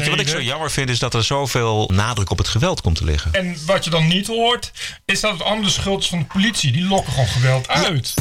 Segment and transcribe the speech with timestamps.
[0.00, 2.80] Weet je wat ik zo jammer vind, is dat er zoveel nadruk op het geweld
[2.80, 3.32] komt te liggen.
[3.32, 4.72] En wat je dan niet hoort,
[5.04, 6.72] is dat het andere schuld is van de politie.
[6.72, 8.14] Die lokken gewoon geweld uit.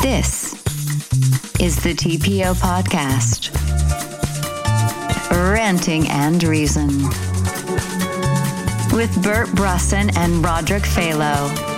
[0.00, 0.54] This
[1.58, 3.50] is the TPO podcast.
[5.30, 7.08] Ranting and Reason.
[8.92, 11.69] With Bert Brussen and Roderick Phalo.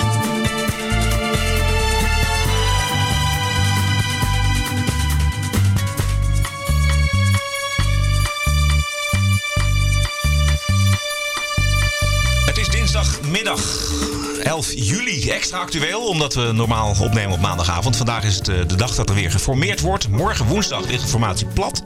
[13.57, 15.31] Dinsdagmiddag 11 juli.
[15.31, 17.97] Extra actueel, omdat we normaal opnemen op maandagavond.
[17.97, 20.09] Vandaag is het eh, de dag dat er weer geformeerd wordt.
[20.09, 21.83] Morgen woensdag ligt de formatie plat.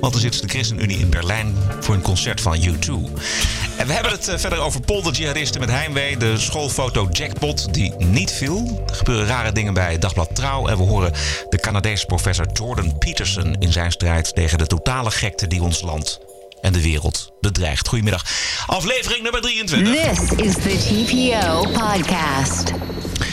[0.00, 2.90] Want dan zit de ChristenUnie in Berlijn voor een concert van U2.
[3.76, 6.16] En we hebben het eh, verder over polderjihadisten met heimwee.
[6.16, 8.84] De schoolfoto jackpot die niet viel.
[8.88, 10.66] Er gebeuren rare dingen bij Dagblad Trouw.
[10.66, 11.12] En we horen
[11.48, 16.20] de Canadese professor Jordan Peterson in zijn strijd tegen de totale gekte die ons land
[16.60, 17.88] en de wereld bedreigt.
[17.88, 18.24] Goedemiddag.
[18.66, 19.94] Aflevering nummer 23.
[19.94, 22.68] This is the TPO podcast.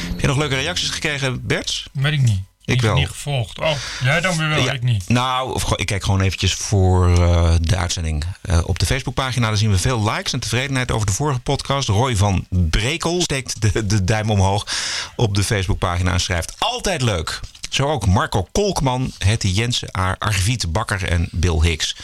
[0.09, 1.85] Heb je nog leuke reacties gekregen, Bert?
[1.94, 2.39] Weet ik niet.
[2.66, 2.95] Ik Niet- wel.
[2.95, 3.59] Niet gevolgd.
[3.59, 3.71] Oh,
[4.03, 5.09] jij dan weer wel, Ja, ik niet.
[5.09, 9.47] Nou, of ik kijk gewoon eventjes voor eh, de uitzending eh, op de Facebookpagina.
[9.47, 11.88] Daar zien we veel likes en tevredenheid over de vorige podcast.
[11.88, 14.67] Roy van Brekel steekt de, de duim omhoog
[15.16, 17.39] op de Facebookpagina en schrijft altijd leuk.
[17.69, 21.95] Zo ook Marco Kolkman, Hetty Jensen, Ar- Arviet Bakker en Bill Hicks.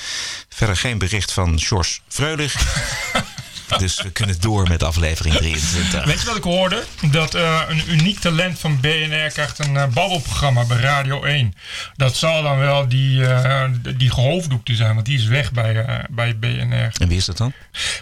[0.60, 2.56] Verder geen bericht van Sjors Freulich.
[3.78, 6.06] dus we kunnen door met aflevering 23.
[6.06, 6.84] Weet je wat ik hoorde?
[7.12, 11.54] Dat eh, een uniek talent van BNR krijgt een eh, babbelprogramma bij Radio 1.
[11.96, 16.38] Dat zal dan wel die, eh, die gehoofddoekte zijn, want die is weg bij, bij
[16.38, 16.92] BNR.
[16.98, 17.54] En wie is dat dan?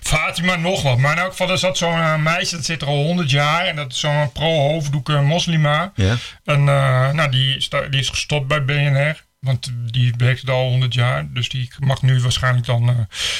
[0.01, 0.97] Fatima nog wat.
[0.97, 3.65] Maar in elk geval, er zat zo'n meisje, dat zit er al 100 jaar.
[3.65, 5.91] En dat is zo'n pro-hoofddoek moslima.
[5.95, 6.15] Ja.
[6.43, 9.25] En nou, die, is die is gestopt bij BNR.
[9.39, 11.27] Want die werkte er al 100 jaar.
[11.33, 12.89] Dus die mag nu waarschijnlijk dan.
[12.89, 12.95] eh,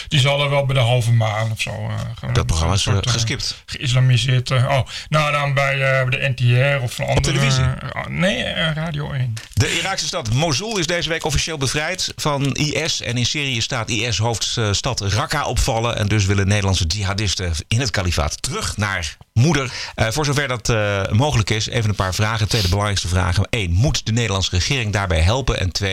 [0.08, 1.72] die zal er wel bij de halve maan of zo.
[2.20, 3.64] gaan- Dat programma is soort, eh, geskipt.
[3.66, 4.52] Geïslamiseerd.
[4.52, 4.80] oh,
[5.10, 5.76] nou dan bij
[6.10, 7.22] de NTR of een andere.
[7.22, 7.64] televisie?
[7.64, 9.33] eh, nee, Radio 1.
[9.54, 13.02] De Iraakse stad Mosul is deze week officieel bevrijd van IS.
[13.02, 15.98] En in Syrië staat IS-hoofdstad Raqqa opvallen.
[15.98, 19.72] En dus willen Nederlandse jihadisten in het kalifaat terug naar moeder.
[19.95, 20.67] Voor zover dat
[21.11, 22.48] mogelijk is, even een paar vragen.
[22.48, 23.48] Tweede belangrijkste vragen.
[23.49, 25.60] Eén, moet de Nederlandse regering daarbij helpen?
[25.60, 25.86] En twee,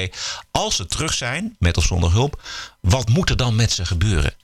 [0.51, 2.43] als ze terug zijn, met of zonder hulp,
[2.81, 4.35] wat moet er dan met ze gebeuren?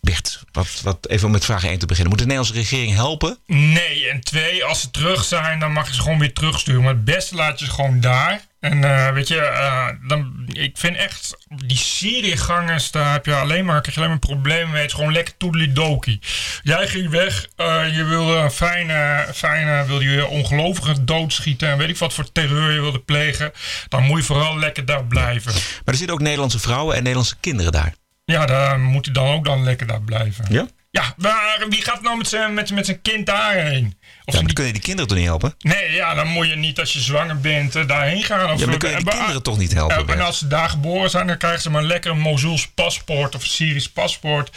[0.00, 2.10] Bert, wat, wat, even om met vraag 1 te beginnen.
[2.10, 3.38] Moet de Nederlandse regering helpen?
[3.46, 6.82] Nee, en twee, als ze terug zijn, dan mag je ze gewoon weer terugsturen.
[6.82, 8.46] Maar het beste laat je ze gewoon daar.
[8.60, 11.36] En eh, weet je, eh, dan, ik vind echt,
[11.66, 14.80] die Syriëgangers, daar heb je alleen maar, krijg je alleen maar problemen mee.
[14.80, 16.20] Het is gewoon lekker toedelidoki.
[16.62, 21.88] Jij ging weg, eh, je wilde een fijne, fijne, wilde je ongelovigen doodschieten en weet
[21.88, 23.52] ik wat voor terreur je wilde plegen.
[23.88, 25.52] Dan moet je vooral lekker daar blijven.
[25.52, 27.94] Maar er zitten ook Nederlandse vrouwen en Nederlandse kinderen daar.
[28.24, 30.44] Ja, daar moet hij dan ook dan lekker daar blijven.
[30.48, 30.66] Ja?
[30.90, 33.96] Ja, maar wie gaat nou met zijn, met, met zijn kind daarheen?
[34.24, 35.54] Of Ja, dan die kunnen die kinderen toch niet helpen?
[35.58, 38.52] Nee, ja, dan moet je niet als je zwanger bent eh, daarheen gaan.
[38.52, 40.38] Of Ja, maar dan kun je die eh, kinderen toch niet helpen, eh, en als
[40.38, 43.88] ze daar geboren zijn, dan krijgen ze maar lekker een Mozuls paspoort of een Syrisch
[43.88, 44.50] paspoort.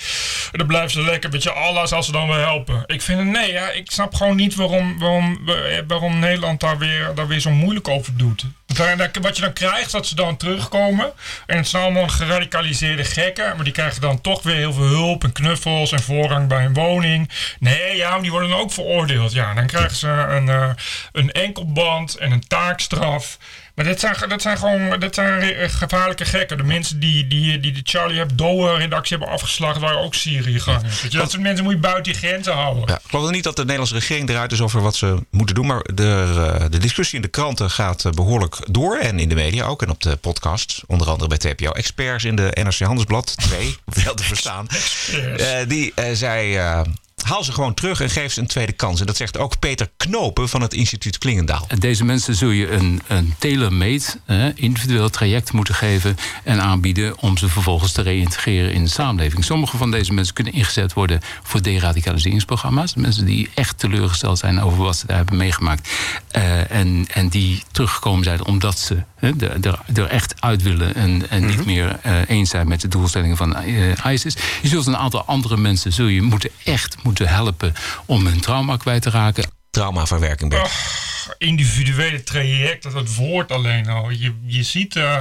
[0.51, 2.83] En dan blijven ze lekker, weet je, Allah als ze dan wel helpen.
[2.85, 5.39] Ik vind het, nee, ja, ik snap gewoon niet waarom, waarom,
[5.87, 8.45] waarom Nederland daar weer, daar weer zo moeilijk over doet.
[9.21, 11.11] Wat je dan krijgt, dat ze dan terugkomen.
[11.45, 13.55] En het zijn allemaal geradicaliseerde gekken.
[13.55, 16.73] Maar die krijgen dan toch weer heel veel hulp en knuffels en voorrang bij een
[16.73, 17.29] woning.
[17.59, 19.31] Nee, ja, die worden dan ook veroordeeld.
[19.31, 20.69] Ja, dan krijgen ze een, eh,
[21.11, 23.37] een enkelband en een taakstraf.
[23.75, 26.57] Maar dit zijn, dat zijn gewoon dat zijn eh, gevaarlijke gekken.
[26.57, 30.15] De mensen die, die, die de Charlie Hebdo-redactie hebben afgeslacht, waren ook.
[30.23, 30.63] Weet
[31.11, 32.83] je, Dat soort mensen moet je buiten je grenzen houden.
[32.87, 35.65] Ja, ik geloof niet dat de Nederlandse regering eruit is over wat ze moeten doen.
[35.65, 38.97] Maar de, eh, de discussie in de kranten gaat eh, behoorlijk door.
[38.97, 39.81] En in de media ook.
[39.81, 40.81] En op de podcast.
[40.87, 43.37] Onder andere bij TPO Experts in de NRC Handelsblad.
[43.37, 44.67] Twee, wel te verstaan.
[45.37, 46.55] Eh, die eh, zei...
[46.57, 46.81] eh,
[47.23, 48.99] Haal ze gewoon terug en geef ze een tweede kans.
[48.99, 51.67] En dat zegt ook Peter Knopen van het instituut Klingendaal.
[51.79, 57.37] Deze mensen zul je een, een tailor-made, eh, individueel traject moeten geven en aanbieden om
[57.37, 59.43] ze vervolgens te reïntegreren in de samenleving.
[59.43, 62.95] Sommige van deze mensen kunnen ingezet worden voor deradicaliseringsprogramma's.
[62.95, 65.89] Mensen die echt teleurgesteld zijn over wat ze daar hebben meegemaakt.
[66.27, 69.31] Eh, en, en die teruggekomen zijn omdat ze hè,
[69.93, 73.55] er, echt uit willen en, en niet meer eh, eens zijn met de doelstellingen van
[73.55, 74.35] eh, ISIS.
[74.61, 77.73] Je zult een aantal andere mensen zul je moeten echt moeten helpen
[78.05, 79.59] om hun trauma kwijt te raken.
[79.71, 80.71] Traumaverwerking, Bert.
[81.37, 84.09] individuele traject, dat het woord alleen al.
[84.09, 85.17] Je, je ziet uh,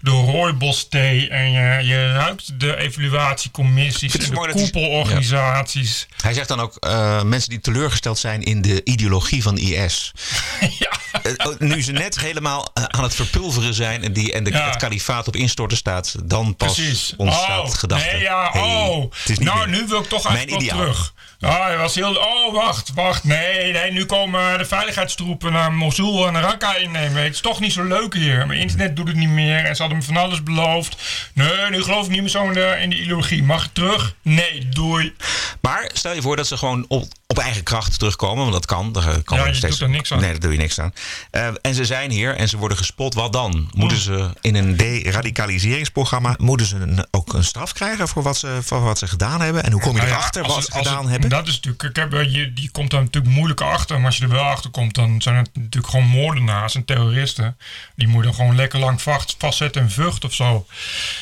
[0.00, 6.06] de rooibos-thee en je, je ruikt de evaluatiecommissies en de koepelorganisaties.
[6.10, 6.16] Ja.
[6.22, 10.12] Hij zegt dan ook uh, mensen die teleurgesteld zijn in de ideologie van IS.
[10.78, 10.90] ja.
[11.22, 14.66] Uh, nu ze net helemaal aan het verpulveren zijn en, die, en de, ja.
[14.66, 17.14] het kalifaat op instorten staat, dan pas Precies.
[17.16, 18.10] ontstaat oh, gedachte.
[18.12, 19.12] Nee, ja, hey, oh.
[19.38, 21.12] nou, nu wil ik toch eigenlijk wel terug.
[21.42, 22.14] Ah, hij was heel.
[22.14, 23.24] Oh, wacht, wacht.
[23.24, 27.22] Nee, nee, nu komen de veiligheidstroepen naar Mosul en Raqqa innemen.
[27.22, 28.46] Het is toch niet zo leuk hier.
[28.46, 30.96] Mijn internet doet het niet meer en ze hadden me van alles beloofd.
[31.34, 33.42] Nee, nu geloof ik niet meer zo in de, in de ideologie.
[33.42, 34.14] Mag ik terug?
[34.22, 35.14] Nee, doei.
[35.60, 38.92] Maar stel je voor dat ze gewoon op, op eigen kracht terugkomen, want dat kan.
[38.92, 39.78] Daar kan ja, je steeds...
[39.78, 40.20] doet er niks aan.
[40.20, 40.92] Nee, daar doe je niks aan.
[41.32, 43.14] Uh, en ze zijn hier en ze worden gespot.
[43.14, 43.70] Wat dan?
[43.74, 48.58] Moeten ze in een deradicaliseringsprogramma moeten ze een, ook een straf krijgen voor wat, ze,
[48.62, 49.64] voor wat ze gedaan hebben?
[49.64, 51.28] En hoe kom je Nou ja, erachter wat het- ze gedaan het- hebben?
[51.30, 53.96] Dat is natuurlijk, ik heb, je, die komt daar natuurlijk moeilijk achter.
[53.96, 57.56] Maar als je er wel achter komt, dan zijn het natuurlijk gewoon moordenaars en terroristen.
[57.96, 60.66] Die moet je dan gewoon lekker lang vast, vastzetten en vucht of zo.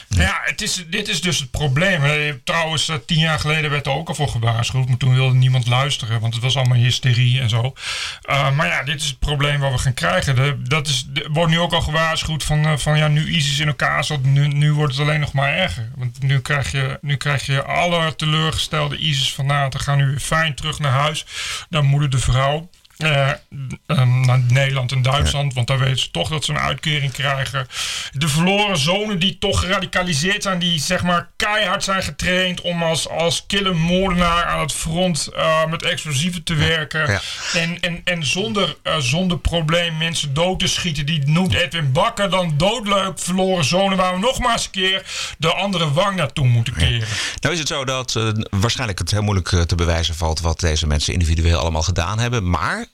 [0.09, 2.41] Nou Ja, het is, dit is dus het probleem.
[2.45, 4.89] Trouwens, eh, tien jaar geleden werd er ook al voor gewaarschuwd.
[4.89, 7.73] Maar toen wilde niemand luisteren, want het was allemaal hysterie en zo.
[8.23, 10.35] Eh, maar ja, dit is het probleem wat we gaan krijgen.
[10.37, 13.59] De, dat is, er wordt nu ook al gewaarschuwd van, eh, van ja, nu ISIS
[13.59, 15.91] in elkaar zat, nu, nu wordt het alleen nog maar erger.
[16.01, 20.93] Want nu krijg je, nu krijg je alle teleurgestelde ISIS-fanaten gaan nu fijn terug naar
[20.93, 21.27] huis.
[21.69, 22.71] Dan moeder de vrouw.
[23.03, 23.31] Eh,
[23.87, 27.67] ehm, naar Nederland en Duitsland, want daar weten ze toch dat ze een uitkering krijgen.
[28.13, 33.09] De verloren zonen die toch geradicaliseerd zijn, die zeg maar keihard zijn getraind om als,
[33.09, 37.11] als kille moordenaar aan het front eh, met explosieven te werken.
[37.11, 37.21] Ja.
[37.53, 41.07] En, en, en zonder, eh, zonder probleem mensen dood te schieten.
[41.07, 45.03] Die noemt Edwin Bakker dan doodleuk verloren zonen waar we nogmaals een keer
[45.39, 47.09] de andere wang naartoe moeten keren.
[47.41, 48.19] Nou is het zo dat
[48.51, 52.51] waarschijnlijk het heel moeilijk te bewijzen valt wat deze mensen individueel allemaal gedaan hebben.
[52.51, 52.87] Maar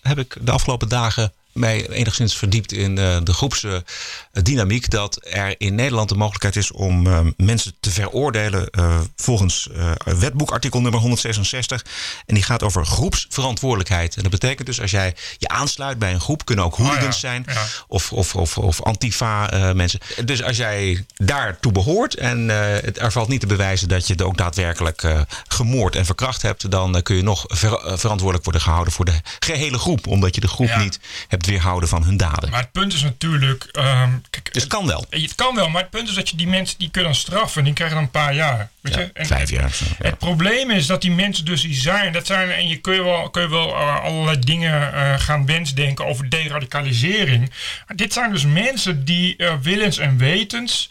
[0.00, 4.90] heb ik de afgelopen dagen mij enigszins verdiept in eh, de groepsdynamiek.
[4.90, 9.90] dat er in Nederland de mogelijkheid is om eh, mensen te veroordelen eh, volgens eh,
[10.18, 11.84] wetboekartikel nummer 166.
[12.26, 14.16] En die gaat over groepsverantwoordelijkheid.
[14.16, 17.28] En dat betekent dus als jij je aansluit bij een groep, kunnen ook hooligans ja,
[17.28, 17.64] zijn ja.
[17.88, 20.00] of, of, of, of antifa eh, mensen.
[20.24, 24.12] Dus als jij daartoe behoort en eh, het, er valt niet te bewijzen dat je
[24.12, 27.96] het ook daadwerkelijk eh, gemoord en verkracht hebt, dan eh, kun je nog ver- eh,
[27.98, 30.78] verantwoordelijk worden gehouden voor de gehele groep, omdat je de groep Ja.
[30.82, 32.50] niet hebt weerhouden van hun daden.
[32.50, 33.64] Maar het punt is natuurlijk.
[33.72, 35.06] ehm, kijk, Dus het kan wel.
[35.10, 37.72] het kan wel, maar het punt is dat je die mensen die kunnen straffen, die
[37.72, 38.68] krijgen dan een paar jaar.
[38.80, 39.10] Weet Ja, je?
[39.12, 39.70] En- vijf jaar.
[39.70, 40.06] zo, ja.
[40.08, 43.02] Het probleem is dat die mensen dus die zijn, dat zijn en je kun je
[43.02, 47.52] wel, kun je wel eh, allerlei dingen eh, gaan wensdenken over deradicalisering.
[47.86, 50.90] Maar dit zijn dus mensen die eh, willens en wetens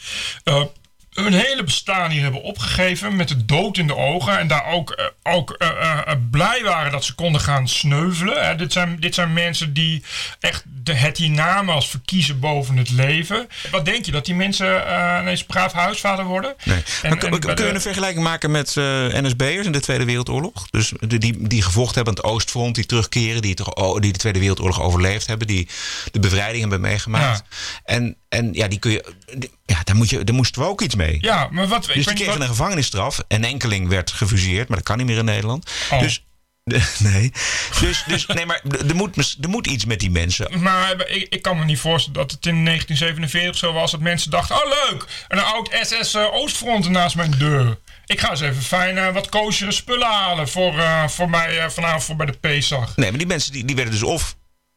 [1.16, 4.40] hun hele bestaan hier hebben opgegeven met de dood in de ogen.
[4.40, 5.68] En daar ook, eh, ook eh,
[6.06, 8.46] eh, blij waren dat ze konden gaan sneuvelen.
[8.48, 8.56] Hè.
[8.56, 10.04] Dit, zijn, dit zijn mensen die
[10.40, 13.48] echt de, het hiernamaals verkiezen boven het leven.
[13.72, 14.84] Wat denk je, dat die mensen
[15.22, 16.56] ineens braaf huisvader worden?
[16.64, 16.84] Nee.
[17.02, 20.70] En- maar kun, je een vergelijking maken met NSB'ers in de Tweede Wereldoorlog?
[20.70, 24.18] Dus die, die, die gevochten hebben aan het Oostfront, die terugkeren, die, toch, die de
[24.20, 25.68] Tweede Wereldoorlog overleefd hebben, die
[26.12, 27.44] de bevrijding hebben meegemaakt.
[27.84, 30.82] En, en ja, die kun je, die- ja, daar, moet je, daar moesten we ook
[30.82, 31.18] iets mee.
[31.22, 31.86] Ja, maar wat...
[31.86, 33.24] Dus die kregen wat- een gevangenisstraf.
[33.28, 35.72] Een enkeling werd gefuseerd, maar dat kan niet meer in Nederland.
[35.92, 36.00] Oh.
[36.00, 36.24] Dus,
[36.98, 37.32] nee.
[37.80, 40.62] Dus, dus nee, maar er moet, er moet iets met die mensen.
[40.62, 44.32] Maar ik, ik kan me niet voorstellen dat het in 1947 zo was dat mensen
[44.32, 47.80] dachten: oh leuk, een oud SS eh, Oostfront naast mijn deur.
[48.06, 51.70] Ik ga eens even fijn eh, wat koosjere spullen halen voor, eh, voor mij eh,
[51.70, 52.96] vanavond voor bij de Pesach.
[52.96, 54.36] Nee, maar die mensen die, die werden dus of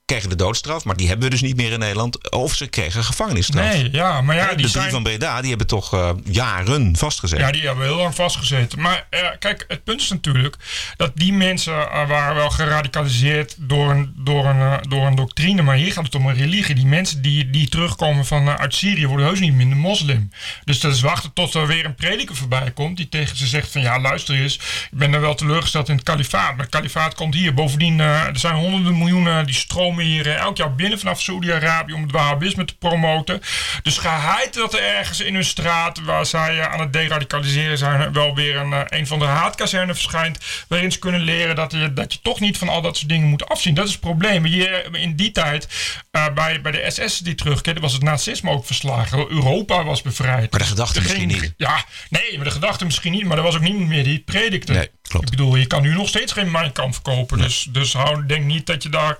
[0.08, 2.30] kregen de doodstraf, maar die hebben we dus niet meer in Nederland.
[2.30, 3.72] Of ze kregen gevangenisstraf.
[3.72, 4.90] Nee, ja, maar ja, die de drie zijn...
[4.90, 7.44] van Breda, die hebben toch eh, jaren vastgezeten.
[7.44, 8.80] Ja, die hebben heel lang vastgezeten.
[8.80, 10.56] Maar eh, kijk, het punt is natuurlijk
[10.96, 15.62] dat die mensen eh, waren wel geradicaliseerd door een, door, een, door een doctrine.
[15.62, 16.74] Maar hier gaat het om een religie.
[16.74, 20.30] Die mensen die, die terugkomen van, uit Syrië worden heus niet minder moslim.
[20.64, 23.70] Dus dat is wachten tot er weer een prediker voorbij komt die tegen ze zegt
[23.72, 24.54] van ja, luister eens,
[24.90, 26.50] ik ben er wel teleurgesteld in het kalifaat.
[26.50, 27.54] Maar het kalifaat komt hier.
[27.54, 32.02] Bovendien, er zijn honderden miljoenen die stromen hier eh, elk jaar binnen vanaf Saoedi-Arabië om
[32.02, 33.40] het wahhabisme te promoten.
[33.82, 38.12] Dus geheid dat er ergens in hun straat waar zij eh, aan het deradicaliseren zijn
[38.12, 40.38] wel weer een, eh, een van de haatkazernen verschijnt
[40.68, 43.28] waarin ze kunnen leren dat je, dat je toch niet van al dat soort dingen
[43.28, 43.74] moet afzien.
[43.74, 44.46] Dat is het probleem.
[44.46, 45.68] Je, in die tijd
[46.10, 49.30] eh, bij, bij de SS die terugkeerde was het nazisme ook verslagen.
[49.30, 50.50] Europa was bevrijd.
[50.50, 51.54] Maar de gedachte misschien niet.
[51.56, 53.24] Ja, nee, maar de gedachte misschien niet.
[53.24, 54.72] Maar er was ook niemand meer die het predikte.
[54.72, 55.24] Nee, klopt.
[55.24, 57.38] Ik bedoel, je kan nu nog steeds geen Mein Kampf kopen.
[57.38, 59.16] Dus, dus hou, denk niet dat je daar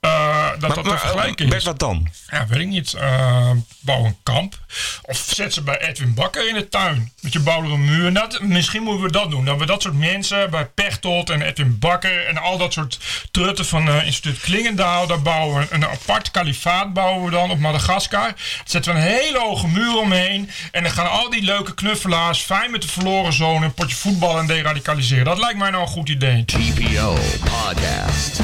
[0.00, 0.19] eh, eh,
[0.58, 1.64] dat, Maar, dat te Bert, is.
[1.64, 2.08] wat dan?
[2.30, 2.94] Ja, weet ik niet.
[2.94, 4.58] Eh, bouw een kamp.
[5.02, 7.12] Of zet ze bij Edwin Bakker in de tuin.
[7.20, 8.12] Met je bouw er een muur.
[8.12, 9.44] Dat, misschien moeten we dat doen.
[9.44, 12.26] Dat we dat soort mensen bij Pechtold en Edwin Bakker...
[12.26, 12.98] en al dat soort
[13.30, 15.06] trutten van eh instituut Klingendaal...
[15.06, 18.20] daar bouwen we een, een apart kalifaat bouwen we dan op Madagaskar.
[18.20, 20.50] Daar zetten we een hele hoge muur omheen.
[20.72, 22.40] En dan gaan al die leuke knuffelaars...
[22.40, 25.24] fijn met de verloren zoon een potje voetbal en deradicaliseren.
[25.24, 26.44] Dat lijkt mij nou een goed idee.
[26.44, 28.40] TPO Podcast.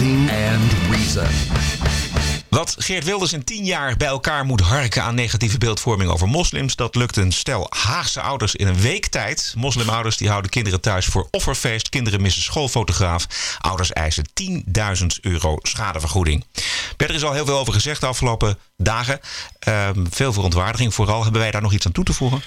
[0.00, 0.78] And.
[2.48, 6.76] Wat Geert Wilders in tien jaar bij elkaar moet harken aan negatieve beeldvorming over moslims,
[6.76, 9.54] dat lukt een stel Haagse ouders in een week tijd.
[9.56, 11.88] Moslimouders die houden kinderen thuis voor offerfeest.
[11.88, 13.26] Kinderen missen schoolfotograaf.
[13.58, 16.44] Ouders eisen 10.000 euro schadevergoeding.
[16.96, 19.20] Bert, er is al heel veel over gezegd de afgelopen dagen.
[19.58, 21.22] Ehm, veel verontwaardiging vooral.
[21.22, 22.42] Hebben wij daar nog iets aan toe te voegen?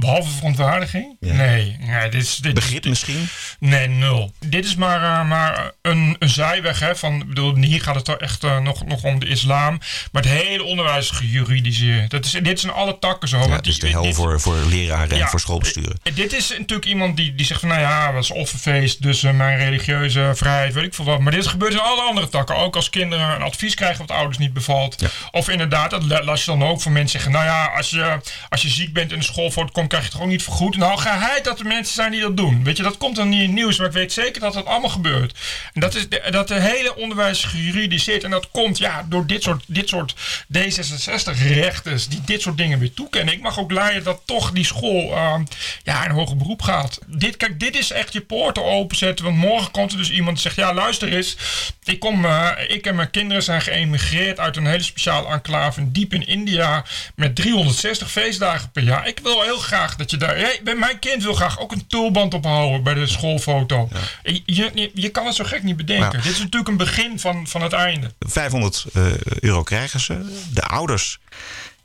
[0.00, 1.16] Behalve verontwaardiging?
[1.20, 1.76] Nee.
[1.80, 3.28] nee dit is, dit, Begrip dit- misschien?
[3.58, 4.32] Nee, nul.
[4.46, 6.78] Dit is maar, eh, maar een, een zijweg.
[6.80, 9.78] Hè, van, bedoel, hier gaat het toch echt eh, nog, nog om de islam.
[10.12, 12.10] Maar het hele onderwijs is gejuridiseerd.
[12.10, 13.38] Dat is, dit zijn alle takken zo.
[13.38, 15.98] Ja, het is die- de hel dit- voor, voor leraren en voor schoolbesturen.
[16.02, 19.20] Eh, Dit is natuurlijk iemand die, die zegt van, nou ja, dat is offerfeest, dus
[19.20, 21.20] mijn religieuze vrijheid, weet ik veel wat.
[21.20, 22.56] Maar dit gebeurt in alle andere takken.
[22.56, 25.04] Ook als kinderen een advies krijgen wat ouders niet bevalt.
[25.30, 28.62] Of dat la- las je dan ook van mensen zeggen, nou ja, als je, als
[28.62, 30.76] je ziek bent en de schoolfoto komt, krijg je het ook niet vergoed.
[30.76, 32.64] Nou, geheid dat er mensen zijn die dat doen.
[32.64, 34.66] Weet je, dat komt dan niet in het nieuws, maar ik weet zeker dat dat
[34.66, 35.38] allemaal gebeurt.
[35.72, 38.24] En dat is de, dat de hele onderwijs is gejuridiseerd.
[38.24, 40.14] En dat komt ja, door dit soort, dit soort
[40.58, 43.34] D66-rechters die dit soort dingen weer toekennen.
[43.34, 45.44] Ik mag ook leiden dat toch die school ehm,
[45.82, 46.98] ja, in hoger beroep gaat.
[47.06, 49.24] Dit, kijk, dit is echt je poorten openzetten.
[49.24, 51.36] Want morgen komt er dus iemand die zegt: Ja, luister eens.
[51.84, 55.59] Ik, kom, eh, ik en mijn kinderen zijn geëmigreerd uit een hele speciale enclave
[55.92, 56.84] diep in India.
[57.14, 59.08] Met 360 feestdagen per jaar.
[59.08, 60.36] Ik wil heel graag dat je daar.
[60.36, 63.88] Hey, mijn kind wil graag ook een tulband ophouden bij de schoolfoto.
[64.22, 66.22] Je, je, je kan het zo gek niet bedenken.
[66.22, 68.12] Dit is natuurlijk een begin van, van het einde.
[68.18, 70.44] 500 eh, euro krijgen ze.
[70.52, 71.18] De ouders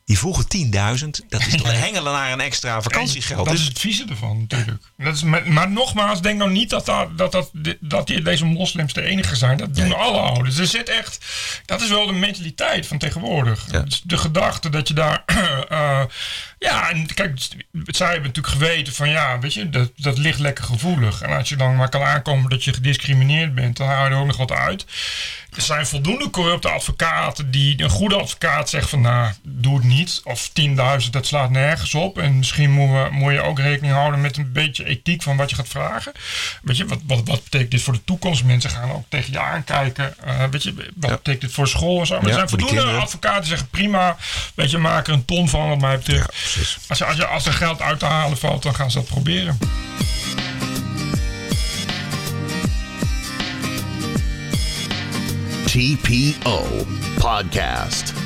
[0.06, 1.26] die vroegen 10.000.
[1.30, 3.46] Dat is toch hengelen naar een extra vakantiegeld.
[3.46, 4.84] Dat Dus- is het vieze ervan natuurlijk.
[4.98, 8.94] Dat is maar nogmaals, denk nou niet dat, dat, dat, dat, dat die, deze moslims
[8.94, 9.58] de enige zijn.
[9.58, 10.58] Dat doen alle ouders.
[10.58, 11.26] Er zit echt,
[11.66, 13.66] dat is wel de mentaliteit van tegenwoordig.
[13.72, 13.84] Ja.
[14.04, 15.24] De gedachte dat je daar...
[15.70, 16.02] eh,
[16.60, 17.40] ja, en kijk,
[17.86, 21.22] zij hebben natuurlijk geweten van ja, weet je, dat, dat ligt lekker gevoelig.
[21.22, 24.18] En als je dan maar kan aankomen dat je gediscrimineerd bent, dan haal je er
[24.18, 24.86] ook nog wat uit.
[25.56, 30.22] Er zijn voldoende corrupte advocaten die een goede advocaat zegt van nou, doe het niet.
[30.24, 30.50] Of
[31.04, 32.18] 10.000, dat slaat nergens op.
[32.18, 35.50] En misschien moet, we- moet je ook rekening houden met een beetje ethiek van wat
[35.50, 36.12] je gaat vragen.
[36.62, 38.44] Weet je, wat, wat, wat betekent dit voor de toekomst?
[38.44, 40.16] Mensen gaan ook tegen je aankijken.
[40.26, 41.16] Eh, weet je, wat Ja.
[41.16, 42.14] betekent dit voor school en zo?
[42.16, 44.18] Maar Ja, er zijn voldoende advocaten die zeggen prima.
[44.56, 46.32] Weet je, maak er een ton van wat mij betreft.
[46.54, 46.62] Ja.
[46.88, 49.08] Als, je, als, je, als er geld uit te halen valt, dan gaan ze dat
[49.08, 49.58] proberen.
[55.66, 56.86] TPO
[57.20, 58.25] Podcast.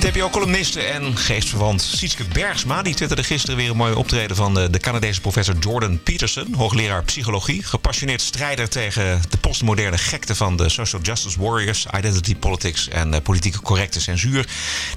[0.00, 2.82] TPO-columniste en geestverwant Sietske Bergsma...
[2.82, 6.54] die twitterde gisteren weer een mooie optreden van de, de Canadese professor Jordan Peterson...
[6.54, 10.34] hoogleraar psychologie, gepassioneerd strijder tegen de postmoderne gekte...
[10.34, 14.46] van de social justice warriors, identity politics en eh, politieke correcte censuur...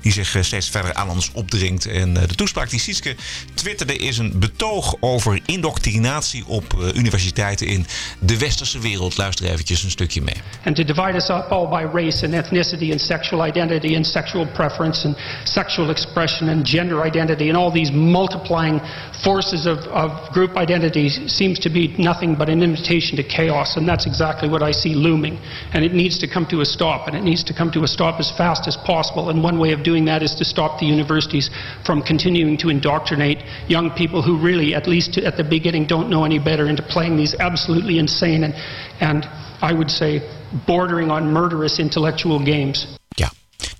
[0.01, 1.85] die zich eh, steeds verder aan ons opdringt.
[1.85, 3.15] En eh, de toespraak die Sietske
[3.53, 6.45] twitterde is een betoog over indoctrinatie...
[6.47, 7.85] op universiteiten in
[8.19, 9.17] de westerse wereld.
[9.17, 10.41] Luister eventjes een stukje mee.
[10.65, 14.45] and to divide us up all by race and ethnicity and sexual identity and sexual
[14.45, 18.79] preference and sexual expression and gender identity and all these multiplying
[19.23, 23.87] forces of, of group identities seems to be nothing but an invitation to chaos and
[23.87, 25.37] that's exactly what I see looming
[25.73, 27.87] and it needs to come to a stop and it needs to come to a
[27.87, 30.85] stop as fast as possible and one way of doing that is to stop the
[30.85, 31.49] universities
[31.85, 36.23] from continuing to indoctrinate young people who really at least at the beginning don't know
[36.23, 38.53] any better into playing these absolutely insane and,
[39.01, 39.27] and
[39.63, 40.19] I would say
[40.67, 42.97] bordering on murderous intellectual games.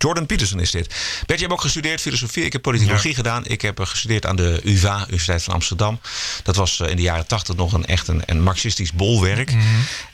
[0.04, 0.88] Jordan Peterson is dit.
[1.26, 2.46] Bert, je hebt ook gestudeerd filosofie.
[2.46, 3.46] Ik heb politicologie gedaan.
[3.46, 6.00] Ik heb eh, gestudeerd aan de UvA, Universiteit van Amsterdam.
[6.44, 9.54] Dat was eh, in de jaren tachtig nog een echt een, een marxistisch bolwerk.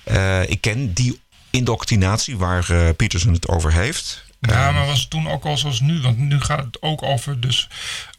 [0.03, 1.19] Eh, ik ken die
[1.49, 4.27] indoctrinatie waar eh, Peterson het over heeft.
[4.41, 6.01] Ja, maar was het toen ook al zoals nu?
[6.01, 7.67] Want nu gaat het ook over dus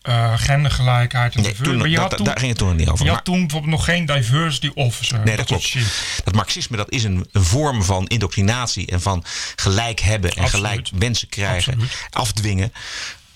[0.02, 3.04] eh, gendergelijkheid en Nee, toen, Maar je had toen, daar ging het toen niet over.
[3.04, 5.20] je had toen bijvoorbeeld nog geen diversity officer.
[5.24, 5.62] Nee, dat klopt.
[5.62, 6.20] shit.
[6.24, 9.24] Dat marxisme dat is een, een vorm van indoctrinatie en van
[9.56, 10.66] gelijk hebben en Absoluut.
[10.66, 12.06] gelijk wensen krijgen, Absoluut.
[12.10, 12.72] afdwingen.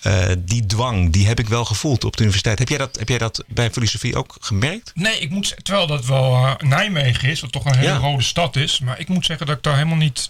[0.01, 2.59] Eh, die dwang, die heb ik wel gevoeld op de universiteit.
[2.59, 4.91] Heb jij dat, heb jij dat bij filosofie ook gemerkt?
[4.93, 7.97] Nee, ik moet, terwijl dat wel eh, Nijmegen is, wat toch een hele Ja.
[7.97, 8.79] rode stad is.
[8.79, 10.29] Maar ik moet zeggen dat ik daar helemaal niet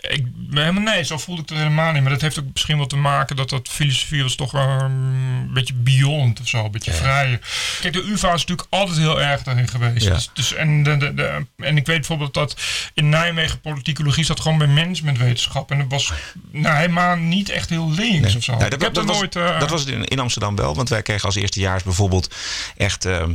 [0.00, 2.02] ik, helemaal nee, zo voelde ik het helemaal niet.
[2.02, 5.50] Maar dat heeft ook misschien wel te maken dat dat filosofie was toch wel een
[5.52, 6.64] beetje beyond of zo.
[6.64, 7.40] Een beetje vrijer.
[7.80, 10.04] Kijk, de UvA is natuurlijk altijd heel erg daarin geweest.
[10.06, 10.14] Ja.
[10.14, 12.56] Dus, dus, en, de, de, de- en ik weet bijvoorbeeld dat
[12.94, 15.70] in Nijmegen politicologie zat gewoon bij managementwetenschap.
[15.70, 16.12] En dat was
[16.50, 18.52] nou, helemaal niet echt heel links of zo.
[18.52, 19.36] Nou, ik heb was, nooit...
[19.36, 22.34] eh, dat was het in, in Amsterdam wel, want wij kregen als eerstejaars bijvoorbeeld
[22.76, 23.34] echt ehm,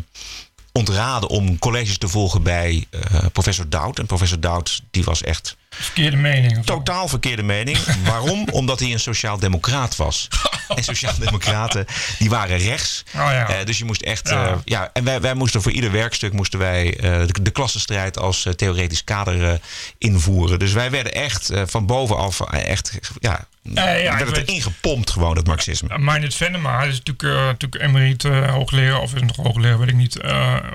[0.72, 4.00] ontraden om colleges te volgen bij eh, professor Doud.
[4.00, 6.66] En professor Doud die was echt verkeerde mening.
[6.66, 7.78] Totaal verkeerde mening.
[8.04, 8.48] Waarom?
[8.60, 10.28] Omdat hij een sociaal-democraat was.
[10.76, 11.86] En sociaal-democraten
[12.20, 13.04] die waren rechts.
[13.16, 13.50] Oh ja.
[13.50, 14.30] Eh, dus je moest echt.
[14.30, 14.46] Ja.
[14.48, 18.18] eh, ja, en wij, wij moesten voor ieder werkstuk moesten wij eh, de, de klassenstrijd
[18.20, 19.60] als theoretisch kader
[19.98, 20.60] invoeren.
[20.60, 23.00] Dus wij werden echt van bovenaf echt.
[23.20, 25.98] Ja, Eh, ja, werd het weet- erin gepompt, gewoon, dat marxisme.
[25.98, 29.88] Meindert Venema, hij is natuurlijk, uh, natuurlijk emeriet eh, hoogleraar, of is nog hoogleraar, weet
[29.90, 30.20] ik niet.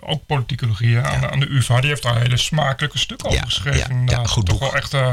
[0.01, 1.81] ook politicologie aan, aan de UvA.
[1.81, 4.03] Die heeft daar hele smakelijke stukken over Ja, geschreven.
[4.07, 4.71] ja, goed Toch boek.
[4.71, 5.13] wel echt, eh,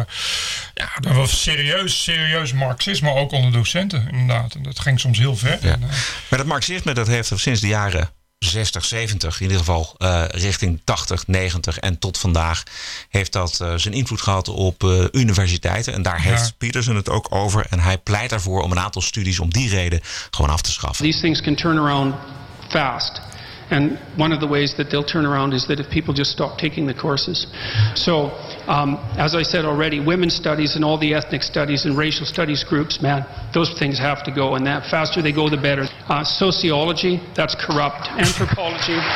[0.74, 4.54] ja, dat was serieus, serieus marxisme, ook onder docenten inderdaad.
[4.56, 5.58] En dat ging soms heel ver.
[5.62, 5.72] Ja.
[5.72, 5.90] En, eh,
[6.30, 8.10] Maar dat marxisme dat heeft er sinds de jaren
[8.40, 12.64] 60, 70, in ieder geval eh, richting 80, 90 en tot vandaag
[13.10, 15.94] heeft dat eh, zijn invloed gehad op eh, universiteiten.
[15.94, 17.66] En daar heeft Peterson het ook over.
[17.70, 20.00] En hij pleit daarvoor om een aantal studies om die reden
[20.32, 21.06] gewoon af te schaffen.
[21.06, 22.16] These things can turn around
[22.70, 23.22] fast.
[23.72, 26.58] And one of the ways that they'll turn around is that if people just stop
[26.58, 27.46] taking the courses.
[27.96, 28.32] So,
[28.68, 32.64] um, as I said already, women's studies and all the ethnic studies and racial studies
[32.64, 34.56] groups, man, those things have to go.
[34.56, 35.88] And that faster they go, the better.
[36.10, 38.08] Uh, sociology, that's corrupt.
[38.18, 38.98] Anthropology.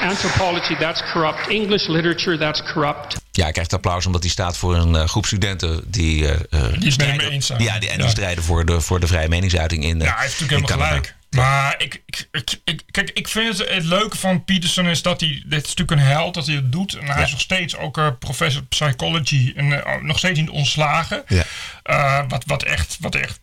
[0.00, 1.48] Anthropology, that's corrupt.
[1.50, 3.16] English literature, that's corrupt.
[3.30, 6.38] Ja, hij krijgt applaus omdat hij staat voor een eh, groep studenten die, eh, eh,
[6.50, 7.62] Die het met strijden, hem eens zijn.
[7.62, 10.00] Ja, die, en die strijden voor de, voor de vrije meningsuiting in.
[10.00, 11.08] eh, Ja, hij heeft natuurlijk helemaal Canada.
[11.08, 11.14] gelijk.
[11.34, 12.28] Maar ik, ik,
[12.64, 15.90] ik, kijk, ik vind het, het leuke van Peterson is dat hij, dit is natuurlijk
[15.90, 16.94] een held dat hij het doet.
[16.94, 17.24] En hij Ja.
[17.24, 21.22] is nog steeds ook eh, professor psychology en eh, nog steeds niet ontslagen.
[21.28, 21.42] Ja.
[21.82, 23.42] Eh, wat, wat echt, wat echt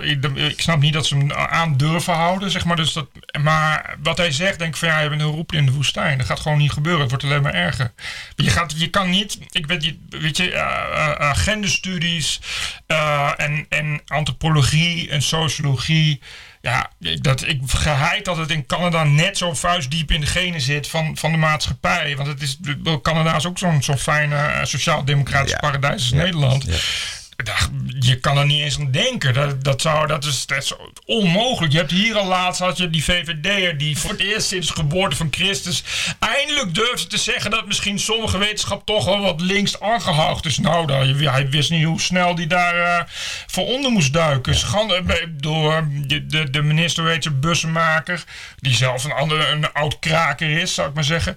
[0.00, 2.76] ik, snap niet dat ze hem aan durven houden, zeg maar.
[2.76, 3.08] Dus dat,
[3.40, 6.18] maar wat hij zegt, denk ik van ja, je bent een roep in de woestijn.
[6.18, 7.00] Dat gaat gewoon niet gebeuren.
[7.00, 7.92] Het wordt alleen maar erger.
[8.36, 12.40] Je, gaat, je kan niet, ik weet, je- weet je, eh, genderstudies
[13.36, 16.20] en, en antropologie en sociologie.
[16.60, 20.60] Ja, ik- dat, ik geheid dat het in Canada net zo vuistdiep in de genen
[20.60, 22.16] zit van, van de maatschappij.
[22.16, 22.58] Want het is,
[23.02, 25.58] Canada is ook zo'n zo'n fijne eh, sociaal-democratisch Ja.
[25.58, 26.16] paradijs als Ja.
[26.16, 26.64] Nederland.
[26.64, 26.74] Ja.
[27.44, 27.68] Daar-
[28.00, 29.34] je kan er niet eens aan denken.
[29.34, 30.72] Dat, dat, zou, dat, is, dat is
[31.04, 31.72] onmogelijk.
[31.72, 34.72] Je hebt hier al laatst had je die VVD'er die voor het eerst sinds de
[34.72, 35.84] geboorte van Christus
[36.18, 40.58] eindelijk durfde te zeggen dat misschien sommige wetenschap toch wel wat links aangehaald is.
[40.58, 43.04] Nou, daar, hij wist niet hoe snel die daar eh,
[43.46, 44.54] voor onder moest duiken.
[44.54, 48.24] Schande, eh, door de, de, de minister, weet je, bussenmaker,
[48.56, 51.36] die zelf een, ander, een oud kraker is, zou ik maar zeggen.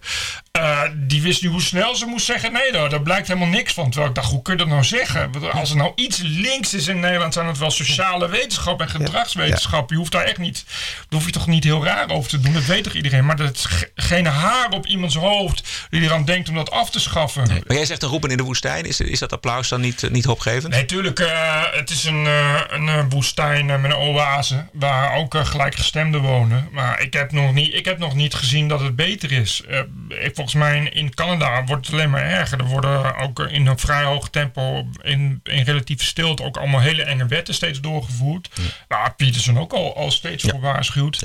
[0.51, 2.53] Eh, die wist niet hoe snel ze moest zeggen.
[2.53, 3.85] Nee, daar, daar blijkt helemaal niks van.
[3.89, 5.51] Terwijl ik dacht, hoe kun je dat nou zeggen?
[5.51, 9.89] Als er nou iets links is in Nederland, zijn het wel sociale wetenschap en gedragswetenschap.
[9.89, 12.53] Je hoeft daar echt niet, daar hoef je toch niet heel raar over te doen.
[12.53, 13.25] Dat weet toch iedereen.
[13.25, 16.89] Maar dat is ge- geen haar op iemands hoofd die eraan denkt om dat af
[16.89, 17.47] te schaffen.
[17.67, 18.85] Maar jij zegt een roepen in de woestijn.
[18.85, 20.73] Is, is dat applaus dan niet, niet hoopgevend?
[20.73, 21.19] Nee, tuurlijk.
[21.19, 26.67] eh, het is een, eh, een eh, woestijn met een oase waar ook gelijkgestemden wonen.
[26.71, 29.61] Maar ik heb, nog niet, ik heb nog niet gezien dat het beter is.
[29.69, 32.59] Eh, ik- volgens mij in, Canada wordt het alleen maar erger.
[32.59, 37.03] Er worden ook in een vrij hoog tempo, in, in relatieve stilte, ook allemaal hele
[37.03, 38.49] enge wetten steeds doorgevoerd.
[38.87, 41.23] Waar Peterson ook al, al steeds voor waarschuwt.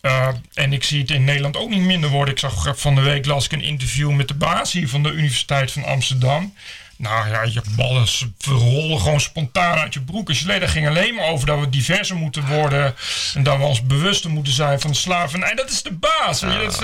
[0.00, 2.34] Eh, en ik zie het in Nederland ook niet minder worden.
[2.34, 5.02] Ik zag eh, van de week las ik een interview met de baas hier van
[5.02, 6.54] de Universiteit van Amsterdam.
[6.96, 8.06] Nou ja, je ballen
[8.44, 10.32] rollen gewoon spontaan uit je broek.
[10.32, 12.94] Je leden ging alleen maar over dat we diverser moeten worden.
[13.34, 15.50] En dat we ons bewuster moeten zijn van de slavernij.
[15.50, 16.40] En dat is de baas.
[16.40, 16.78] Dat is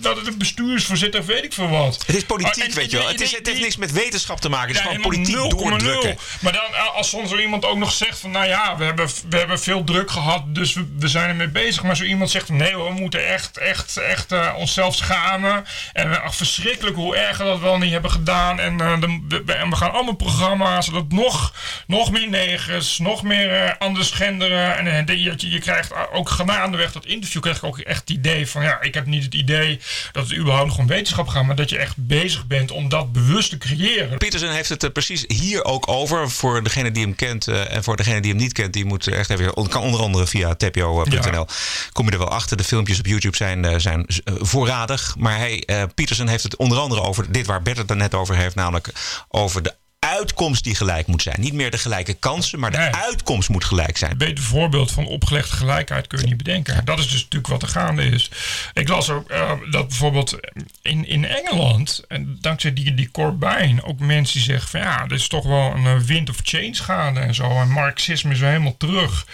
[0.00, 2.04] dat de bestuursvoorzitter, weet ik veel wat.
[2.06, 3.08] Het is politiek, en- weet je wel.
[3.08, 4.68] Het, is, het heeft niks met wetenschap te maken.
[4.68, 5.82] Het is ja, gewoon politiek helemaal 0,0.
[5.82, 6.16] doordrukken.
[6.40, 8.30] Maar dan, eh, als soms zo iemand ook nog zegt van...
[8.30, 11.82] nou ja, we hebben, we hebben veel druk gehad, dus we, we zijn ermee bezig.
[11.82, 12.56] Maar zo iemand zegt van...
[12.56, 15.64] nee hoor, we moeten echt, echt, echt eh, onszelf schamen.
[15.92, 18.60] En eh, verschrikkelijk hoe erg we dat wel niet hebben gedaan.
[18.64, 20.84] En, eh, de- en we gaan allemaal programma's...
[20.86, 21.54] zodat nog,
[21.86, 24.76] nog meer negers, nog meer eh anders genderen.
[24.76, 27.42] En eh, de- je, je krijgt ook gaandeweg dat interview...
[27.42, 28.62] krijg ik ook echt het idee van...
[28.62, 29.80] ja, ik heb niet het idee
[30.12, 31.44] dat het überhaupt nog om wetenschap gaat...
[31.44, 34.18] maar dat je echt bezig bent om dat bewust te creëren.
[34.18, 36.30] Peterson heeft het er precies hier ook over.
[36.30, 39.30] Voor degene die hem kent en voor degene die hem niet kent, die moet echt
[39.30, 39.68] even.
[39.68, 41.22] Kan onder andere via tepio.nl.
[41.32, 41.46] Ja.
[41.92, 42.56] Kom je er wel achter.
[42.56, 45.14] De filmpjes op YouTube zijn, zijn voorradig.
[45.18, 48.14] Maar hij, eh, Peterson heeft het onder andere over dit waar Bert het er net
[48.14, 48.92] over heeft, namelijk
[49.28, 51.40] over de uitkomst die gelijk moet zijn.
[51.40, 52.90] Niet meer de gelijke kansen, maar de Nee.
[52.94, 54.10] uitkomst moet gelijk zijn.
[54.10, 56.84] Een beter voorbeeld van opgelegde gelijkheid kun je niet bedenken.
[56.84, 58.30] Dat is dus natuurlijk wat er gaande is.
[58.72, 60.36] Ik las ook eh, dat bijvoorbeeld
[60.82, 65.12] in, in Engeland, en dankzij die, die Corbyn, ook mensen die zeggen van ja, er
[65.12, 67.50] is toch wel een eh, wind of change gaande en zo.
[67.60, 69.26] En marxisme is helemaal terug.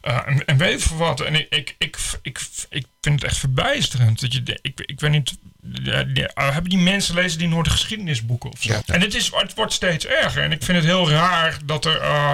[0.00, 1.20] Eh, en, en weet je wat?
[1.20, 4.20] En ik, ik, ik, ik, ik vind het echt verbijsterend.
[4.20, 5.36] Dat je, ik, ik weet niet.
[5.84, 8.72] Eh, eh, hebben die mensen lezen die nooit de geschiedenisboeken of zo?
[8.72, 8.82] Ja.
[8.86, 10.42] En het, is, het wordt steeds erger.
[10.42, 12.32] En ik vind het heel raar dat er eh,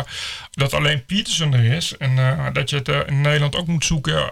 [0.51, 1.97] dat alleen Peterson er is.
[1.97, 2.17] En
[2.53, 4.31] dat je het in Nederland ook moet zoeken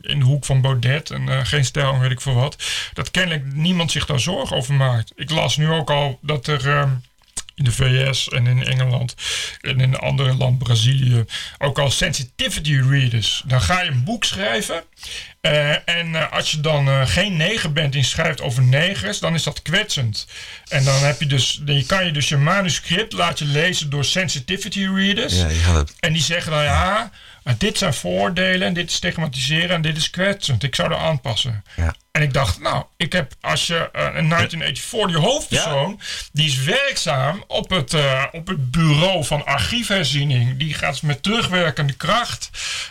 [0.00, 1.10] in de hoek van Baudet.
[1.10, 2.56] En geen stijl en weet ik veel wat.
[2.92, 5.12] Dat kennelijk niemand zich daar zorgen over maakt.
[5.14, 6.68] Ik las nu ook al dat er.
[6.68, 6.90] ehm,
[7.60, 9.14] in de VS en in Engeland
[9.60, 11.24] en in een andere land, Brazilië,
[11.58, 13.42] ook al sensitivity readers.
[13.46, 14.82] Dan ga je een boek schrijven.
[15.40, 19.34] eh, en eh, als je dan eh, geen neger bent en schrijft over negers, dan
[19.34, 20.26] is dat kwetsend.
[20.68, 24.88] En dan heb je dus, je kan je dus je manuscript laten lezen door sensitivity
[24.94, 25.34] readers.
[25.34, 25.94] Ja, je gaat het.
[26.00, 27.10] En die zeggen dan ja,
[27.58, 30.62] dit zijn voordelen en dit is stigmatiseren en dit is kwetsend.
[30.62, 31.64] Ik zou er aanpassen.
[31.76, 31.94] Ja.
[32.12, 36.00] En ik dacht, nou, ik heb als je eh, in 1984 die hoofdpersoon,
[36.32, 40.58] die is werkzaam op het, eh, op het bureau van archiefherziening.
[40.58, 42.50] Die gaat met terugwerkende kracht,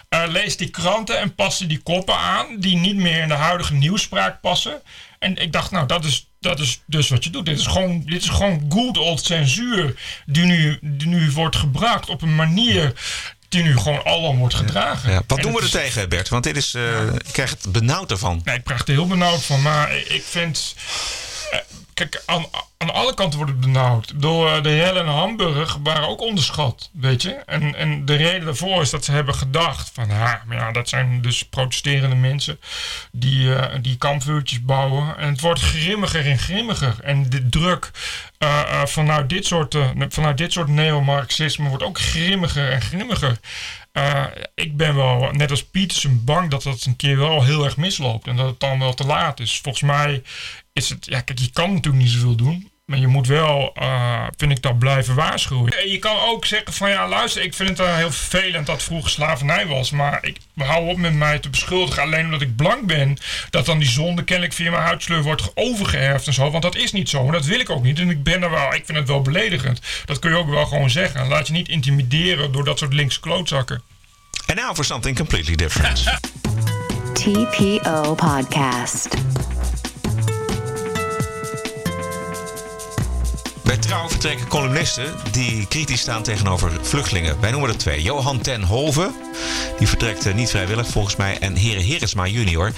[0.10, 3.74] eh, leest die kranten en past die koppen aan die niet meer in de huidige
[3.74, 4.82] nieuwspraak passen.
[5.20, 7.46] En ik dacht, nou, dat is, dat is dus wat je doet.
[7.46, 12.10] Dit is gewoon, dit is gewoon good old censuur die nu, die nu wordt gebracht
[12.10, 12.94] op een manier
[13.50, 15.12] die nu gewoon alom wordt gedragen.
[15.12, 15.22] Ja.
[15.28, 16.30] Wat En doen we er is- tegen, Bert?
[16.30, 18.42] Want dit is, eh, ik krijg het benauwd ervan.
[18.44, 19.62] Nee, ik krijg er heel benauwd van.
[19.62, 20.76] Maar ik vind.
[21.52, 21.60] eh,
[21.94, 22.46] Kijk, aan,
[22.82, 24.13] aan alle kanten wordt het benauwd.
[24.13, 27.32] Bedoel, eh, de Hel en Hamburg waren ook onderschat, weet je.
[27.32, 30.08] En, en de reden daarvoor is dat ze hebben gedacht van...
[30.08, 32.60] Ja, maar ja, dat zijn dus protesterende mensen
[33.12, 35.18] die, eh, die kampvuurtjes bouwen.
[35.18, 36.96] En het wordt grimmiger en grimmiger.
[37.02, 37.92] En de druk
[38.38, 39.78] eh, vanuit, dit soort,
[40.10, 43.39] vanuit dit soort neomarxisme wordt ook grimmiger en grimmiger.
[44.56, 48.28] Ik ben wel, net als Peterson, bang dat dat een keer wel heel erg misloopt.
[48.28, 49.60] En dat het dan wel te laat is.
[49.63, 50.24] Volgens mij
[50.74, 52.68] is het, ja, kijk, je kan natuurlijk niet zoveel doen.
[52.89, 55.80] Maar je moet wel, eh, vind ik, dat blijven waarschuwen.
[55.80, 58.84] En je kan ook zeggen van ja, luister, ik vind het uh, heel vervelend dat
[58.84, 59.91] vroeger slavernij was.
[59.91, 63.17] Maar ik hou op met mij te beschuldigen alleen omdat ik blank ben.
[63.49, 66.52] Dat dan die zonde kennelijk via mijn huidskleur wordt overgeërfd en zo.
[66.52, 67.25] Want dat is niet zo.
[67.25, 67.99] En dat wil ik ook niet.
[67.99, 69.82] En ik ben er wel, ik vind het wel beledigend.
[70.06, 71.28] Dat kun je ook wel gewoon zeggen.
[71.28, 73.82] Laat je niet intimideren door dat soort linkse klootzakken.
[74.45, 76.04] And now for something completely different.
[77.13, 79.08] TPO Podcast.
[83.69, 87.39] Bij Trouw vertrekken columnisten die kritisch staan tegenover vluchtelingen.
[87.39, 88.01] Wij noemen er twee.
[88.01, 89.12] Johan ten Hove,
[89.77, 91.38] die vertrekt eh, niet vrijwillig volgens mij.
[91.38, 92.71] En Heren Heresma junior,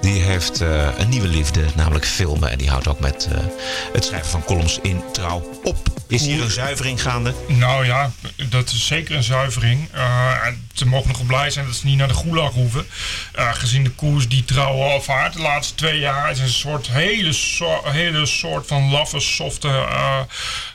[0.00, 2.50] die heeft eh, een nieuwe liefde, namelijk filmen.
[2.50, 3.38] En die houdt ook met eh,
[3.92, 5.76] het schrijven van columns in Trouw op.
[6.08, 7.34] Is hier een zuivering gaande?
[7.46, 8.10] Nou ja,
[8.48, 9.88] dat is zeker een zuivering.
[10.72, 12.86] Ze mogen nog blij zijn dat ze niet naar de gulag hoeven.
[13.32, 16.30] Gezien de koers die trouw al vaart de laatste twee jaar.
[16.30, 17.34] is een soort hele,
[17.82, 19.68] hele soort van laffe, softe,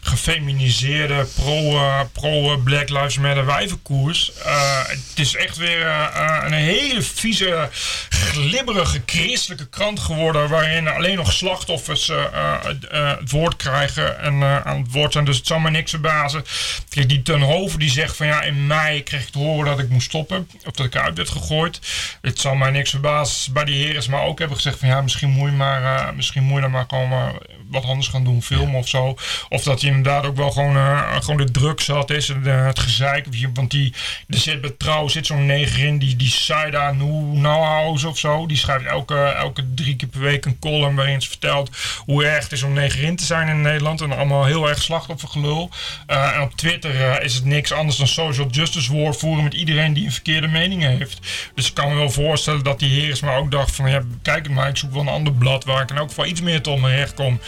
[0.01, 4.31] gefeminiseerde pro, eh, pro eh, Black Lives Matter wijvenkoers.
[4.43, 7.69] Eh, het is echt weer eh, eh, een hele vieze,
[8.09, 10.49] glibberige, christelijke krant geworden.
[10.49, 15.25] Waarin alleen nog slachtoffers het woord krijgen en aan het woord zijn.
[15.25, 16.43] Dus het zal me niks verbazen.
[16.89, 19.79] Kijk, die ten Hoven die zegt van ja, in mei kreeg ik te horen dat
[19.79, 20.49] ik moest stoppen.
[20.65, 21.79] Of dat ik eruit werd gegooid.
[22.21, 23.53] Het zal mij niks verbazen.
[23.53, 26.55] Bij die heren maar ook hebben gezegd van ja, misschien moet je maar, misschien moet
[26.55, 27.27] je dan maar gewoon eh,
[27.69, 28.43] wat anders gaan doen.
[28.43, 29.17] Filmen of zo.
[29.49, 32.29] Of dat hij inderdaad ook wel gewoon, eh, gewoon de druk zat is.
[32.29, 33.25] en, eh, het gezeik.
[33.53, 33.93] Want die,
[34.27, 35.99] er zit bij zit zo'n neger in.
[35.99, 38.45] Die, die Saida Nauhaus of zo.
[38.45, 41.69] Die schrijft elke, elke drie keer per week een column waarin ze vertelt
[42.05, 44.01] hoe erg het is om negerin te zijn in Nederland.
[44.01, 45.69] En allemaal heel erg slachtoffergelul.
[46.07, 49.93] Eh, en op Twitter is het niks anders dan social justice war voeren met iedereen
[49.93, 51.19] die een verkeerde mening heeft.
[51.55, 54.43] Dus ik kan me wel voorstellen dat die heer maar ook dacht van ja, kijk
[54.43, 56.61] het maar, ik zoek wel een ander blad waar ik in elk geval iets meer
[56.61, 57.39] tot mijn recht kom.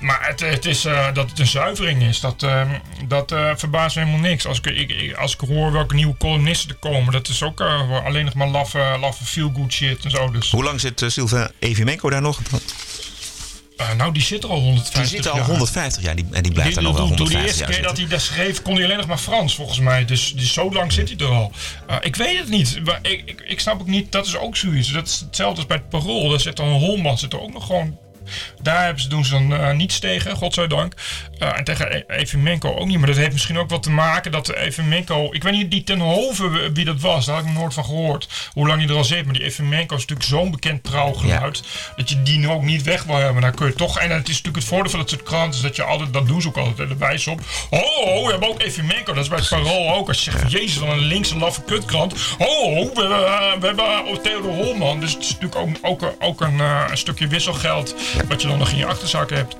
[0.00, 2.70] Maar het, het is dat het een zuivering is, dat, eh,
[3.08, 4.46] dat eh, verbaast me helemaal niks.
[4.46, 8.04] Als ik, ik, als ik hoor welke nieuwe columnisten er komen, dat is ook eh,
[8.04, 10.30] alleen nog maar laffe, laffe feel-good shit en zo.
[10.30, 12.40] Dus, Hoe lang zit uh, Sylvain Evimenko daar nog?
[13.76, 15.46] eh, nou, die zit er al 150 Die zit al jaar.
[15.46, 17.72] 150 jaar die, en die blijft daar nog wel toen- toen 150 de eerste jaar
[17.72, 20.04] keer dat hij dat schreef, kon hij alleen nog maar Frans, volgens mij.
[20.04, 21.52] Dus, dus zo lang zit hij er al.
[21.90, 22.84] Uh, ik weet het niet.
[22.84, 24.92] Maar ik, ik, ik snap ook niet, dat is ook zoiets.
[24.92, 26.28] Dat is hetzelfde als bij het Parool.
[26.28, 27.98] Daar zit dan een Holman, zit er ook nog gewoon
[28.62, 30.94] Daar hebben ze, doen ze dan eh, niets tegen, godzijdank.
[31.38, 32.98] Uh, en tegen e Evimenko ook niet.
[32.98, 35.32] Maar dat heeft misschien ook wat te maken dat Evimenko...
[35.32, 37.26] Ik weet niet, die ten Hoven wie dat was.
[37.26, 38.28] Daar had ik nog nooit van gehoord.
[38.52, 39.24] Hoe lang hij er al zit.
[39.24, 41.62] Maar die Evimenko is natuurlijk zo'n bekend trouwgeluid.
[41.96, 43.42] Dat je die ook niet weg wil hebben.
[43.42, 43.98] Dan kun je toch...
[43.98, 45.54] En het is natuurlijk het voordeel van het soort krant.
[45.54, 46.12] Is dat je altijd...
[46.12, 46.88] Dat doen ze ook altijd.
[46.88, 47.40] De wijs op.
[47.70, 49.12] Oh, oh, we hebben ook Evimenko.
[49.12, 50.08] Dat is bij het Parool ook.
[50.08, 52.14] Als je zegt, jezus, van een linkse laffe kutkrant.
[52.38, 53.00] Oh, oh we,
[53.50, 55.00] hebben, we hebben Theodor Holman.
[55.00, 57.94] Dus het is natuurlijk ook, ook, ook een, uh, een stukje wisselgeld.
[58.28, 59.56] Wat je dan nog in je achterzak hebt.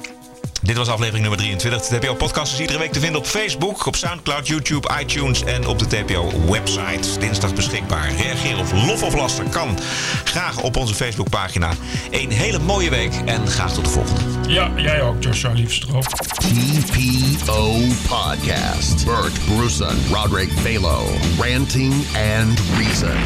[0.63, 1.83] Dit was aflevering nummer 23.
[1.83, 5.79] De TPO-podcast is iedere week te vinden op Facebook, op Soundcloud, YouTube, iTunes en op
[5.79, 7.19] de TPO-website.
[7.19, 8.11] Dinsdag beschikbaar.
[8.11, 9.79] Reageer op lof of laster kan
[10.25, 11.71] graag op onze Facebookpagina.
[12.11, 14.21] Een hele mooie week en graag tot de volgende.
[14.49, 16.05] Ja, jij ook, Joshua Liefstroop.
[16.07, 19.05] TPO Podcast.
[19.05, 21.07] Bert Brussen, Roderick Balo.
[21.39, 21.95] Ranting
[22.39, 23.17] and Reason.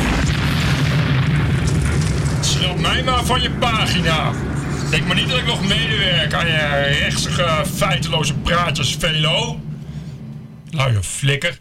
[2.41, 4.33] Schrijf mij maar van je pagina.
[4.91, 9.61] Denk maar niet dat ik nog medewerk aan je rechtsige, feiteloze praatjes, Velo.
[10.71, 11.60] Luie flikker.